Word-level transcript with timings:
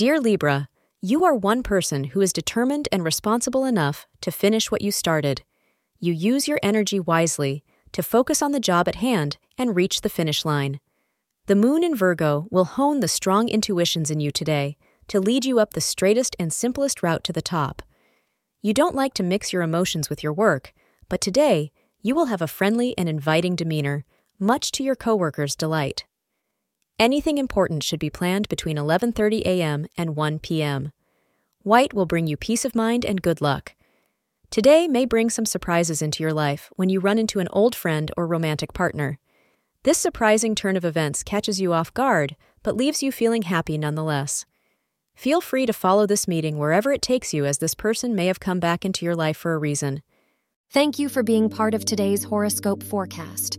Dear 0.00 0.18
Libra, 0.18 0.70
you 1.02 1.26
are 1.26 1.34
one 1.34 1.62
person 1.62 2.04
who 2.04 2.22
is 2.22 2.32
determined 2.32 2.88
and 2.90 3.04
responsible 3.04 3.66
enough 3.66 4.06
to 4.22 4.32
finish 4.32 4.70
what 4.70 4.80
you 4.80 4.90
started. 4.90 5.42
You 5.98 6.14
use 6.14 6.48
your 6.48 6.58
energy 6.62 6.98
wisely 6.98 7.62
to 7.92 8.02
focus 8.02 8.40
on 8.40 8.52
the 8.52 8.60
job 8.60 8.88
at 8.88 8.94
hand 8.94 9.36
and 9.58 9.76
reach 9.76 10.00
the 10.00 10.08
finish 10.08 10.42
line. 10.42 10.80
The 11.48 11.54
moon 11.54 11.84
in 11.84 11.94
Virgo 11.94 12.46
will 12.50 12.64
hone 12.64 13.00
the 13.00 13.08
strong 13.08 13.50
intuitions 13.50 14.10
in 14.10 14.20
you 14.20 14.30
today 14.30 14.78
to 15.08 15.20
lead 15.20 15.44
you 15.44 15.58
up 15.58 15.74
the 15.74 15.82
straightest 15.82 16.34
and 16.38 16.50
simplest 16.50 17.02
route 17.02 17.22
to 17.24 17.32
the 17.34 17.42
top. 17.42 17.82
You 18.62 18.72
don't 18.72 18.94
like 18.94 19.12
to 19.16 19.22
mix 19.22 19.52
your 19.52 19.60
emotions 19.60 20.08
with 20.08 20.22
your 20.22 20.32
work, 20.32 20.72
but 21.10 21.20
today 21.20 21.72
you 22.00 22.14
will 22.14 22.32
have 22.32 22.40
a 22.40 22.46
friendly 22.46 22.96
and 22.96 23.06
inviting 23.06 23.54
demeanor, 23.54 24.06
much 24.38 24.72
to 24.72 24.82
your 24.82 24.96
coworkers' 24.96 25.54
delight. 25.54 26.06
Anything 27.00 27.38
important 27.38 27.82
should 27.82 27.98
be 27.98 28.10
planned 28.10 28.46
between 28.50 28.76
11:30 28.76 29.40
a.m. 29.46 29.86
and 29.96 30.14
1 30.14 30.38
p.m. 30.40 30.92
White 31.62 31.94
will 31.94 32.04
bring 32.04 32.26
you 32.26 32.36
peace 32.36 32.66
of 32.66 32.74
mind 32.74 33.06
and 33.06 33.22
good 33.22 33.40
luck. 33.40 33.74
Today 34.50 34.86
may 34.86 35.06
bring 35.06 35.30
some 35.30 35.46
surprises 35.46 36.02
into 36.02 36.22
your 36.22 36.34
life 36.34 36.70
when 36.76 36.90
you 36.90 37.00
run 37.00 37.16
into 37.16 37.40
an 37.40 37.48
old 37.52 37.74
friend 37.74 38.10
or 38.18 38.26
romantic 38.26 38.74
partner. 38.74 39.18
This 39.82 39.96
surprising 39.96 40.54
turn 40.54 40.76
of 40.76 40.84
events 40.84 41.22
catches 41.22 41.58
you 41.58 41.72
off 41.72 41.94
guard, 41.94 42.36
but 42.62 42.76
leaves 42.76 43.02
you 43.02 43.10
feeling 43.10 43.42
happy 43.42 43.78
nonetheless. 43.78 44.44
Feel 45.14 45.40
free 45.40 45.64
to 45.64 45.72
follow 45.72 46.06
this 46.06 46.28
meeting 46.28 46.58
wherever 46.58 46.92
it 46.92 47.00
takes 47.00 47.32
you, 47.32 47.46
as 47.46 47.58
this 47.58 47.74
person 47.74 48.14
may 48.14 48.26
have 48.26 48.40
come 48.40 48.60
back 48.60 48.84
into 48.84 49.06
your 49.06 49.16
life 49.16 49.38
for 49.38 49.54
a 49.54 49.58
reason. 49.58 50.02
Thank 50.70 50.98
you 50.98 51.08
for 51.08 51.22
being 51.22 51.48
part 51.48 51.72
of 51.72 51.86
today's 51.86 52.24
horoscope 52.24 52.82
forecast. 52.82 53.58